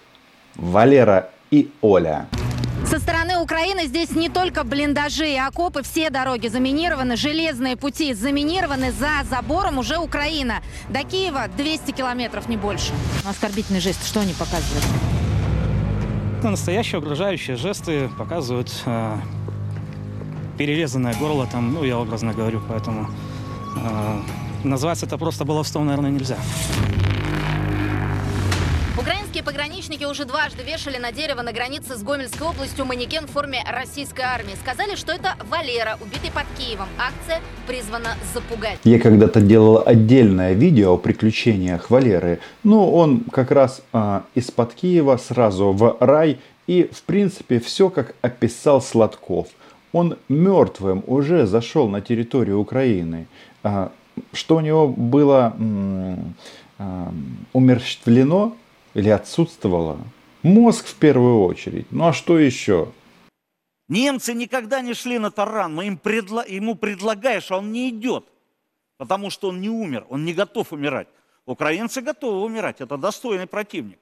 Валера 0.56 1.30
и 1.52 1.72
Оля. 1.82 2.28
Со 2.86 2.98
стороны 3.00 3.38
Украины 3.38 3.86
здесь 3.86 4.12
не 4.12 4.30
только 4.30 4.64
блиндажи 4.64 5.34
и 5.34 5.38
окопы, 5.38 5.84
все 5.84 6.10
дороги 6.10 6.48
заминированы, 6.48 7.18
железные 7.18 7.76
пути 7.76 8.14
заминированы, 8.14 8.92
за 8.92 9.24
забором 9.30 9.78
уже 9.78 9.98
Украина. 9.98 10.62
До 10.90 11.04
Киева 11.04 11.48
200 11.56 11.92
километров, 11.92 12.48
не 12.48 12.58
больше. 12.58 12.94
Оскорбительный 13.28 13.80
жест, 13.80 14.08
что 14.08 14.22
они 14.22 14.34
показывают? 14.34 14.84
Настоящие 16.42 17.00
угрожающие 17.00 17.58
жесты 17.58 18.10
показывают 18.18 18.72
э, 18.86 19.18
перерезанное 20.58 21.14
горло, 21.16 21.46
там, 21.48 21.74
ну, 21.74 21.84
я 21.84 22.00
образно 22.00 22.34
говорю, 22.34 22.62
поэтому 22.68 23.10
э, 23.76 24.20
назвать 24.64 25.04
это 25.04 25.18
просто 25.18 25.44
баловством, 25.44 25.86
наверное, 25.86 26.12
нельзя. 26.12 26.38
Киевские 29.40 29.54
пограничники 29.54 30.04
уже 30.04 30.26
дважды 30.26 30.64
вешали 30.64 30.98
на 30.98 31.14
дерево 31.14 31.42
на 31.42 31.54
границе 31.54 31.96
с 31.96 32.04
Гомельской 32.04 32.46
областью 32.46 32.84
манекен 32.84 33.26
в 33.26 33.32
форме 33.32 33.64
российской 33.72 34.22
армии. 34.22 34.54
Сказали, 34.62 34.96
что 34.96 35.14
это 35.14 35.36
Валера, 35.50 35.98
убитый 36.02 36.30
под 36.30 36.44
Киевом. 36.58 36.88
Акция 36.98 37.40
призвана 37.66 38.16
запугать. 38.34 38.80
Я 38.84 39.00
когда-то 39.00 39.40
делал 39.40 39.82
отдельное 39.86 40.52
видео 40.52 40.96
о 40.96 40.98
приключениях 40.98 41.90
Валеры. 41.90 42.40
Ну, 42.66 42.92
он 42.92 43.22
как 43.32 43.52
раз 43.52 43.82
а, 43.94 44.24
из-под 44.36 44.74
Киева 44.74 45.16
сразу 45.16 45.72
в 45.72 45.96
рай. 46.02 46.38
И, 46.68 46.90
в 46.92 47.04
принципе, 47.04 47.62
все 47.62 47.90
как 47.90 48.16
описал 48.22 48.82
Сладков. 48.82 49.48
Он 49.94 50.18
мертвым 50.28 51.02
уже 51.08 51.46
зашел 51.46 51.88
на 51.88 52.02
территорию 52.02 52.60
Украины. 52.60 53.28
А, 53.64 53.92
что 54.34 54.58
у 54.58 54.60
него 54.60 54.90
было 54.90 55.56
а, 56.78 57.14
умерщвлено 57.54 58.58
или 58.94 59.10
отсутствовало? 59.10 60.00
Мозг 60.44 60.88
в 60.88 60.96
первую 60.96 61.44
очередь. 61.44 61.92
Ну 61.92 62.08
а 62.08 62.14
что 62.14 62.40
еще? 62.40 62.92
Немцы 63.88 64.34
никогда 64.34 64.82
не 64.82 64.94
шли 64.94 65.20
на 65.20 65.32
таран. 65.32 65.76
Мы 65.76 65.88
им 65.88 65.98
предла... 65.98 66.46
ему 66.46 66.76
предлагаешь, 66.76 67.52
а 67.52 67.58
он 67.58 67.72
не 67.72 67.90
идет. 67.90 68.26
Потому 68.98 69.30
что 69.30 69.50
он 69.50 69.62
не 69.62 69.70
умер, 69.70 70.06
он 70.10 70.26
не 70.26 70.34
готов 70.34 70.72
умирать. 70.74 71.08
Украинцы 71.46 72.02
готовы 72.02 72.44
умирать, 72.44 72.80
это 72.80 72.98
достойный 72.98 73.48
противник. 73.48 73.98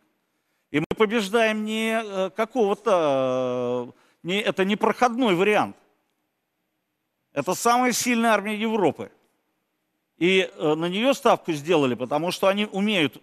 И 0.72 0.80
мы 0.80 0.86
побеждаем 0.98 1.64
не 1.64 2.02
э, 2.04 2.30
какого-то, 2.32 3.88
э, 3.88 3.92
не, 4.24 4.42
это 4.42 4.66
не 4.66 4.76
проходной 4.76 5.36
вариант. 5.36 5.78
Это 7.32 7.54
самая 7.54 7.94
сильная 7.94 8.32
армия 8.32 8.56
Европы. 8.56 9.12
И 10.18 10.52
э, 10.52 10.74
на 10.76 10.90
нее 10.90 11.14
ставку 11.14 11.54
сделали, 11.54 11.96
потому 11.96 12.32
что 12.32 12.48
они 12.48 12.66
умеют 12.66 13.22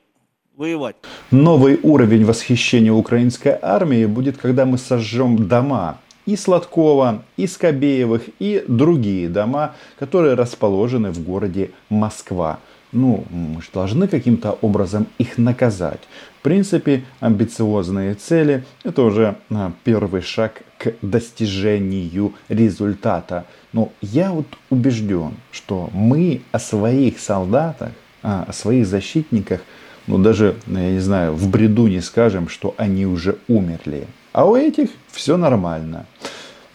воевать. 0.57 0.97
Новый 1.31 1.79
уровень 1.83 2.25
восхищения 2.25 2.93
украинской 2.93 3.59
армией 3.61 4.07
будет, 4.07 4.37
когда 4.37 4.65
мы 4.65 4.79
сожжем 4.79 5.49
дома 5.49 5.99
и 6.27 6.37
Сладкова, 6.37 7.23
и 7.37 7.47
Скобеевых, 7.47 8.23
и 8.39 8.65
другие 8.67 9.29
дома, 9.29 9.75
которые 9.99 10.35
расположены 10.35 11.11
в 11.11 11.23
городе 11.23 11.71
Москва. 11.91 12.61
Ну, 12.93 13.25
мы 13.31 13.61
же 13.61 13.69
должны 13.75 14.07
каким-то 14.07 14.53
образом 14.53 15.09
их 15.19 15.37
наказать. 15.37 16.01
В 16.39 16.43
принципе, 16.43 17.03
амбициозные 17.19 18.15
цели– 18.15 18.65
это 18.85 19.03
уже 19.03 19.37
а, 19.51 19.73
первый 19.83 20.23
шаг 20.23 20.63
к 20.79 20.95
достижению 21.03 22.35
результата. 22.49 23.47
Но 23.73 23.91
я 24.01 24.31
вот 24.31 24.47
убежден, 24.71 25.33
что 25.51 25.91
мы 25.93 26.43
о 26.53 26.61
своих 26.61 27.19
солдатах, 27.19 27.91
а, 28.23 28.45
о 28.47 28.53
своих 28.53 28.87
защитниках, 28.87 29.61
ну 30.07 30.19
даже, 30.19 30.57
я 30.67 30.91
не 30.91 31.01
знаю, 31.01 31.33
в 31.35 31.49
бреду 31.49 31.87
не 31.87 32.01
скажем, 32.01 32.49
что 32.49 32.75
они 32.77 33.07
уже 33.07 33.39
умерли. 33.49 34.07
А 34.33 34.47
у 34.47 34.57
этих 34.57 34.91
все 35.11 35.37
нормально. 35.37 36.07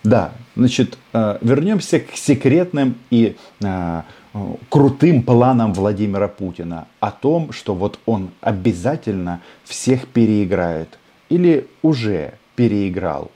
Да, 0.03 0.33
значит, 0.55 0.97
а, 1.13 1.37
вернемся 1.41 1.99
к 1.99 2.15
секретным 2.15 2.95
и 3.09 3.35
а, 3.63 4.05
крутым 4.69 5.23
планам 5.23 5.73
Владимира 5.73 6.27
Путина 6.27 6.87
о 6.99 7.11
том, 7.11 7.51
что 7.51 7.75
вот 7.75 7.99
он 8.05 8.31
обязательно 8.41 9.41
всех 9.65 10.07
переиграет 10.07 10.97
или 11.29 11.67
уже 11.81 12.35
переиграл. 12.55 13.31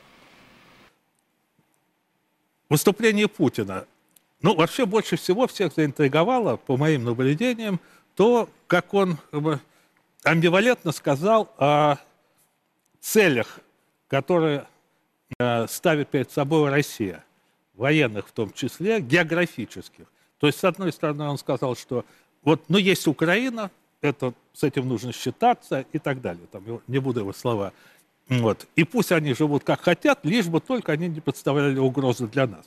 Выступление 2.69 3.27
Путина. 3.27 3.85
Ну, 4.41 4.55
вообще 4.55 4.85
больше 4.85 5.15
всего 5.15 5.47
всех 5.47 5.73
заинтриговало, 5.73 6.57
по 6.57 6.75
моим 6.75 7.03
наблюдениям, 7.03 7.79
то, 8.15 8.49
как 8.67 8.93
он 8.93 9.17
амбивалентно 10.25 10.91
сказал 10.91 11.53
о 11.57 11.97
целях, 12.99 13.59
которые 14.07 14.67
э, 15.39 15.67
ставит 15.67 16.09
перед 16.09 16.31
собой 16.31 16.69
Россия, 16.69 17.23
военных 17.73 18.27
в 18.27 18.31
том 18.31 18.51
числе, 18.53 19.01
географических. 19.01 20.05
То 20.39 20.47
есть, 20.47 20.59
с 20.59 20.63
одной 20.63 20.91
стороны, 20.91 21.25
он 21.25 21.37
сказал, 21.37 21.75
что 21.75 22.05
вот, 22.43 22.63
ну, 22.67 22.77
есть 22.77 23.07
Украина, 23.07 23.71
это, 24.01 24.33
с 24.53 24.63
этим 24.63 24.87
нужно 24.87 25.13
считаться 25.13 25.85
и 25.93 25.99
так 25.99 26.21
далее. 26.21 26.45
Там, 26.51 26.81
не 26.87 26.99
буду 26.99 27.21
его 27.21 27.33
слова. 27.33 27.71
Вот. 28.27 28.67
И 28.75 28.83
пусть 28.83 29.11
они 29.11 29.33
живут 29.33 29.63
как 29.63 29.81
хотят, 29.81 30.19
лишь 30.23 30.47
бы 30.47 30.59
только 30.59 30.91
они 30.91 31.07
не 31.07 31.21
представляли 31.21 31.79
угрозы 31.79 32.27
для 32.27 32.47
нас. 32.47 32.65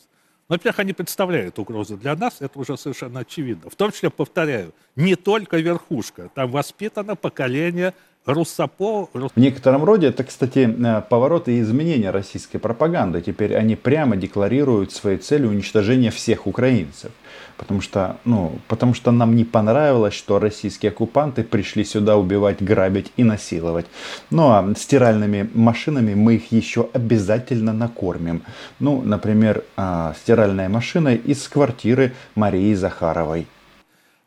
Но, 0.48 0.54
во-первых, 0.54 0.78
они 0.78 0.92
представляют 0.92 1.58
угрозу 1.58 1.96
для 1.96 2.14
нас, 2.14 2.36
это 2.40 2.58
уже 2.58 2.76
совершенно 2.76 3.20
очевидно. 3.20 3.68
В 3.68 3.74
том 3.74 3.90
числе, 3.90 4.10
повторяю, 4.10 4.72
не 4.94 5.16
только 5.16 5.58
верхушка. 5.58 6.30
Там 6.34 6.50
воспитано 6.50 7.16
поколение 7.16 7.94
Руссопо... 8.26 9.08
В 9.12 9.36
некотором 9.36 9.84
роде 9.84 10.08
это, 10.08 10.24
кстати, 10.24 10.68
э, 10.68 11.02
поворот 11.08 11.48
и 11.48 11.60
изменения 11.60 12.10
российской 12.10 12.58
пропаганды. 12.58 13.22
Теперь 13.22 13.54
они 13.54 13.76
прямо 13.76 14.16
декларируют 14.16 14.92
своей 14.92 15.18
целью 15.18 15.50
уничтожение 15.50 16.10
всех 16.10 16.48
украинцев. 16.48 17.12
Потому 17.56 17.80
что, 17.80 18.18
ну, 18.24 18.58
потому 18.68 18.92
что 18.92 19.10
нам 19.12 19.34
не 19.34 19.44
понравилось, 19.44 20.14
что 20.14 20.38
российские 20.38 20.90
оккупанты 20.90 21.42
пришли 21.42 21.84
сюда 21.84 22.16
убивать, 22.16 22.62
грабить 22.62 23.12
и 23.16 23.24
насиловать. 23.24 23.86
Ну 24.30 24.48
а 24.48 24.74
стиральными 24.76 25.50
машинами 25.54 26.14
мы 26.14 26.34
их 26.34 26.52
еще 26.52 26.88
обязательно 26.92 27.72
накормим. 27.72 28.42
Ну, 28.78 29.00
например, 29.02 29.64
а, 29.76 30.14
стиральная 30.20 30.68
машина 30.68 31.14
из 31.14 31.48
квартиры 31.48 32.12
Марии 32.34 32.74
Захаровой. 32.74 33.46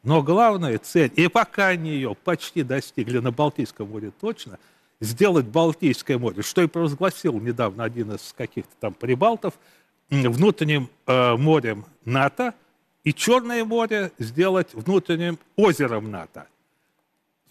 Но 0.03 0.23
главная 0.23 0.77
цель, 0.77 1.11
и 1.15 1.27
пока 1.27 1.67
они 1.67 1.91
ее 1.91 2.15
почти 2.23 2.63
достигли 2.63 3.19
на 3.19 3.31
Балтийском 3.31 3.89
море 3.89 4.11
точно, 4.19 4.57
сделать 5.01 5.45
Балтийское 5.45 6.17
море, 6.17 6.41
что 6.41 6.61
и 6.61 6.67
провозгласил 6.67 7.39
недавно 7.39 7.83
один 7.83 8.13
из 8.13 8.33
каких-то 8.35 8.71
там 8.79 8.93
прибалтов, 8.93 9.53
внутренним 10.09 10.89
э, 11.05 11.35
морем 11.35 11.85
НАТО, 12.05 12.53
и 13.03 13.13
Черное 13.13 13.63
море 13.65 14.11
сделать 14.19 14.73
внутренним 14.73 15.37
озером 15.55 16.11
НАТО. 16.11 16.47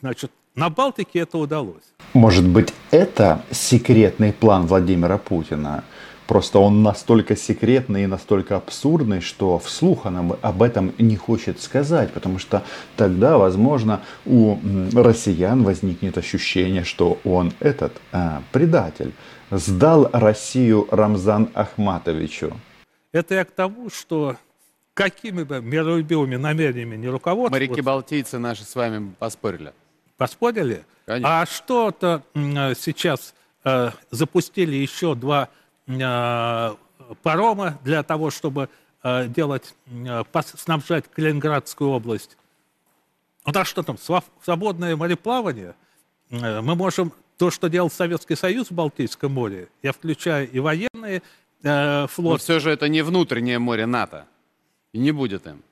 Значит, 0.00 0.30
на 0.54 0.70
Балтике 0.70 1.20
это 1.20 1.38
удалось. 1.38 1.84
Может 2.14 2.46
быть, 2.46 2.72
это 2.90 3.44
секретный 3.50 4.32
план 4.32 4.66
Владимира 4.66 5.18
Путина? 5.18 5.84
Просто 6.26 6.58
он 6.58 6.82
настолько 6.82 7.36
секретный 7.36 8.04
и 8.04 8.06
настолько 8.06 8.56
абсурдный, 8.56 9.22
что 9.22 9.58
вслух 9.58 10.04
он 10.04 10.36
об 10.42 10.62
этом 10.62 10.92
не 10.98 11.16
хочет 11.16 11.62
сказать, 11.62 12.12
потому 12.12 12.38
что 12.38 12.64
тогда, 12.96 13.38
возможно, 13.38 14.02
у 14.26 14.58
россиян 14.92 15.62
возникнет 15.62 16.18
ощущение, 16.18 16.84
что 16.84 17.18
он 17.24 17.52
этот 17.60 17.98
а, 18.12 18.42
предатель 18.52 19.12
сдал 19.50 20.10
Россию 20.12 20.86
Рамзан 20.90 21.48
Ахматовичу. 21.54 22.52
Это 23.12 23.36
я 23.36 23.44
к 23.46 23.50
тому, 23.50 23.88
что 23.88 24.36
какими 24.98 25.42
бы 25.42 25.60
миролюбивыми 25.60 26.36
намерениями 26.36 26.96
не 26.96 27.08
руководствоваться... 27.08 27.72
Моряки-балтийцы 27.72 28.38
наши 28.38 28.64
с 28.64 28.74
вами 28.74 29.14
поспорили. 29.18 29.72
Поспорили? 30.16 30.84
Конечно. 31.06 31.40
А 31.40 31.46
что-то 31.46 32.22
сейчас 32.34 33.34
э, 33.64 33.90
запустили 34.10 34.74
еще 34.76 35.14
два 35.14 35.48
Э, 35.88 36.74
парома 37.22 37.78
для 37.82 38.02
того, 38.02 38.30
чтобы 38.30 38.68
э, 39.02 39.28
делать, 39.28 39.74
э, 39.86 40.22
снабжать 40.54 41.06
Калининградскую 41.10 41.90
область. 41.90 42.36
Ну 43.46 43.58
а 43.58 43.64
что 43.64 43.82
там, 43.82 43.96
свободное 44.42 44.94
мореплавание? 44.94 45.74
Мы 46.28 46.74
можем 46.74 47.14
то, 47.38 47.50
что 47.50 47.68
делал 47.68 47.90
Советский 47.90 48.36
Союз 48.36 48.68
в 48.68 48.72
Балтийском 48.72 49.32
море, 49.32 49.68
я 49.82 49.94
включаю 49.94 50.50
и 50.50 50.58
военные 50.58 51.22
э, 51.62 52.06
флот. 52.08 52.32
Но 52.32 52.36
все 52.36 52.58
же 52.60 52.70
это 52.70 52.88
не 52.88 53.00
внутреннее 53.00 53.58
море 53.58 53.86
НАТО. 53.86 54.26
И 54.92 54.98
не 54.98 55.12
будет 55.12 55.46
им. 55.46 55.62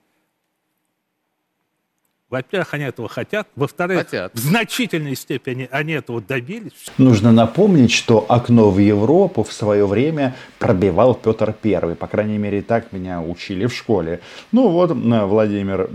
Во-первых, 2.29 2.74
они 2.74 2.85
этого 2.85 3.09
хотят. 3.09 3.46
Во-вторых, 3.55 3.98
хотят. 3.98 4.35
в 4.35 4.38
значительной 4.38 5.14
степени 5.14 5.68
они 5.70 5.92
этого 5.92 6.20
добились. 6.20 6.72
Нужно 6.98 7.31
напомнить, 7.31 7.92
что 7.92 8.26
окно 8.29 8.70
в 8.70 8.79
Европу 8.79 9.44
в 9.44 9.52
свое 9.52 9.87
время 9.87 10.35
пробивал 10.59 11.14
Петр 11.14 11.55
I. 11.62 11.94
По 11.94 12.09
крайней 12.09 12.38
мере, 12.38 12.62
так 12.62 12.90
меня 12.90 13.22
учили 13.22 13.66
в 13.66 13.72
школе. 13.72 14.20
Ну 14.50 14.70
вот, 14.70 14.90
Владимир 14.90 15.88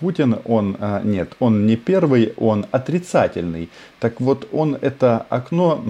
Путин, 0.00 0.40
он, 0.44 0.76
а, 0.80 1.00
нет, 1.04 1.34
он 1.38 1.66
не 1.66 1.76
первый, 1.76 2.34
он 2.36 2.66
отрицательный. 2.72 3.68
Так 4.00 4.20
вот, 4.20 4.48
он 4.50 4.76
это 4.80 5.26
окно 5.28 5.84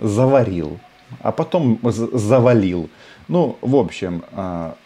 заварил, 0.00 0.78
а 1.20 1.32
потом 1.32 1.80
завалил. 1.82 2.88
Ну, 3.26 3.58
в 3.60 3.74
общем, 3.74 4.22
а, 4.30 4.76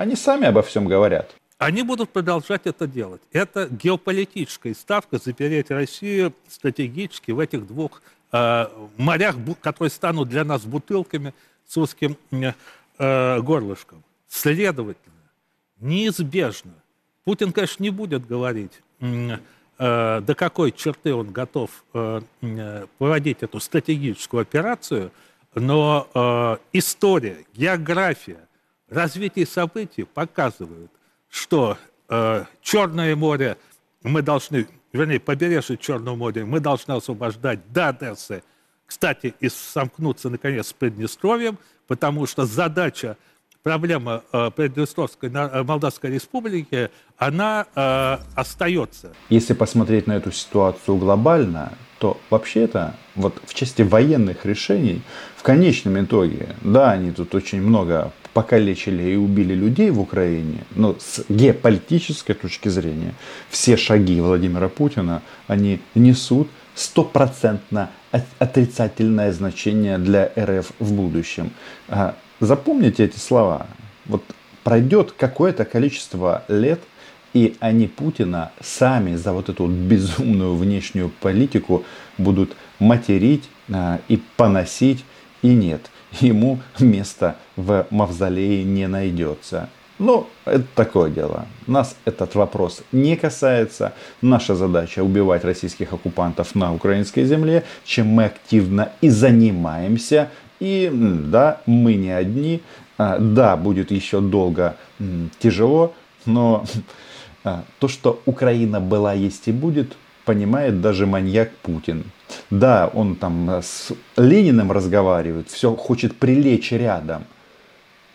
они 0.00 0.16
сами 0.16 0.46
обо 0.46 0.62
всем 0.62 0.86
говорят. 0.86 1.30
Они 1.58 1.82
будут 1.82 2.08
продолжать 2.08 2.62
это 2.64 2.86
делать. 2.86 3.20
Это 3.32 3.68
геополитическая 3.70 4.72
ставка 4.72 5.18
запереть 5.18 5.70
Россию 5.70 6.32
стратегически 6.48 7.32
в 7.32 7.38
этих 7.38 7.66
двух 7.66 8.00
э, 8.32 8.66
морях, 8.96 9.36
которые 9.60 9.90
станут 9.90 10.30
для 10.30 10.44
нас 10.44 10.62
бутылками 10.62 11.34
с 11.66 11.76
узким 11.76 12.16
э, 12.30 13.40
горлышком. 13.42 14.02
Следовательно, 14.26 15.20
неизбежно, 15.80 16.72
Путин, 17.24 17.52
конечно, 17.52 17.82
не 17.82 17.90
будет 17.90 18.26
говорить, 18.26 18.80
э, 19.00 19.36
э, 19.78 20.20
до 20.22 20.34
какой 20.34 20.72
черты 20.72 21.14
он 21.14 21.30
готов 21.30 21.84
э, 21.92 22.22
э, 22.40 22.86
проводить 22.96 23.42
эту 23.42 23.60
стратегическую 23.60 24.40
операцию, 24.40 25.12
но 25.54 26.08
э, 26.14 26.56
история, 26.72 27.44
география, 27.54 28.46
развитие 28.90 29.46
событий 29.46 30.04
показывают, 30.04 30.90
что 31.30 31.78
э, 32.08 32.44
Черное 32.60 33.16
море 33.16 33.56
мы 34.02 34.22
должны, 34.22 34.66
вернее, 34.92 35.20
побережье 35.20 35.76
Черного 35.76 36.16
моря 36.16 36.44
мы 36.44 36.60
должны 36.60 36.92
освобождать 36.92 37.60
до 37.72 37.88
Одессы, 37.88 38.42
кстати, 38.86 39.34
и 39.40 39.48
сомкнуться, 39.48 40.28
наконец, 40.30 40.68
с 40.68 40.72
Приднестровьем, 40.72 41.58
потому 41.86 42.26
что 42.26 42.44
задача 42.44 43.16
проблема 43.62 44.22
э, 44.32 44.50
Приднестровской 44.50 45.30
э, 45.30 45.62
Молдавской 45.62 46.10
Республики, 46.10 46.90
она 47.16 47.66
э, 47.74 48.18
остается. 48.34 49.12
Если 49.28 49.54
посмотреть 49.54 50.06
на 50.06 50.12
эту 50.12 50.32
ситуацию 50.32 50.96
глобально, 50.96 51.72
то 51.98 52.18
вообще-то 52.30 52.96
вот 53.14 53.40
в 53.44 53.54
части 53.54 53.82
военных 53.82 54.46
решений 54.46 55.02
в 55.36 55.42
конечном 55.42 56.02
итоге, 56.02 56.56
да, 56.62 56.92
они 56.92 57.12
тут 57.12 57.34
очень 57.34 57.60
много 57.60 58.12
покалечили 58.32 59.02
и 59.02 59.16
убили 59.16 59.54
людей 59.54 59.90
в 59.90 60.00
Украине, 60.00 60.64
но 60.76 60.96
с 60.98 61.24
геополитической 61.28 62.34
точки 62.34 62.68
зрения 62.68 63.14
все 63.48 63.76
шаги 63.76 64.20
Владимира 64.20 64.68
Путина, 64.68 65.22
они 65.48 65.80
несут 65.94 66.48
стопроцентно 66.74 67.90
отрицательное 68.38 69.32
значение 69.32 69.98
для 69.98 70.32
РФ 70.38 70.72
в 70.78 70.92
будущем. 70.92 71.50
А, 71.88 72.16
запомните 72.40 73.04
эти 73.04 73.18
слова. 73.18 73.66
Вот 74.06 74.22
пройдет 74.64 75.12
какое-то 75.12 75.64
количество 75.64 76.44
лет, 76.48 76.80
и 77.32 77.56
они 77.60 77.86
Путина 77.86 78.50
сами 78.60 79.14
за 79.14 79.32
вот 79.32 79.48
эту 79.48 79.66
безумную 79.66 80.56
внешнюю 80.56 81.10
политику 81.20 81.84
будут 82.18 82.56
материть 82.78 83.48
а, 83.72 84.00
и 84.08 84.20
поносить. 84.36 85.04
И 85.42 85.48
нет, 85.48 85.90
ему 86.20 86.60
места 86.78 87.36
в 87.56 87.86
мавзолее 87.90 88.64
не 88.64 88.86
найдется. 88.88 89.68
Но 89.98 90.28
это 90.46 90.64
такое 90.74 91.10
дело. 91.10 91.46
Нас 91.66 91.94
этот 92.06 92.34
вопрос 92.34 92.82
не 92.90 93.16
касается. 93.16 93.92
Наша 94.22 94.54
задача 94.54 95.04
убивать 95.04 95.44
российских 95.44 95.92
оккупантов 95.92 96.54
на 96.54 96.74
украинской 96.74 97.24
земле, 97.24 97.64
чем 97.84 98.06
мы 98.06 98.24
активно 98.24 98.92
и 99.02 99.10
занимаемся. 99.10 100.30
И 100.58 100.90
да, 100.92 101.60
мы 101.66 101.94
не 101.94 102.10
одни. 102.10 102.62
А, 102.96 103.18
да, 103.18 103.56
будет 103.56 103.90
еще 103.90 104.20
долго 104.20 104.76
тяжело, 105.38 105.94
но 106.26 106.64
а, 107.44 107.64
то, 107.78 107.88
что 107.88 108.20
Украина 108.26 108.80
была, 108.80 109.14
есть 109.14 109.48
и 109.48 109.52
будет, 109.52 109.96
понимает 110.30 110.80
даже 110.80 111.06
маньяк 111.06 111.50
Путин. 111.62 112.04
Да, 112.50 112.88
он 112.94 113.16
там 113.16 113.50
с 113.50 113.90
Лениным 114.16 114.70
разговаривает, 114.70 115.48
все 115.50 115.74
хочет 115.74 116.16
прилечь 116.16 116.70
рядом. 116.70 117.24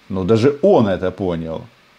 Но 0.07 0.23
даже 0.23 0.57
он 0.61 0.87
это 0.87 1.11
понял. 1.11 1.65